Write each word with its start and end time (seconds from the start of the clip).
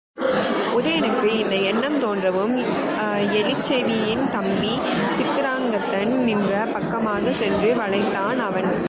உதயணனுக்கு 0.75 1.29
இந்த 1.39 1.55
எண்ணம் 1.55 1.97
தோன்றவும் 1.99 2.55
எலிச்செவியின் 3.39 4.29
தம்பி 4.29 4.73
சித்திராங்கதன் 5.17 6.13
நின்ற 6.27 6.65
பக்கமாகச் 6.73 7.33
சென்று 7.33 7.69
வளைத்தான் 7.73 8.39
அவன். 8.49 8.71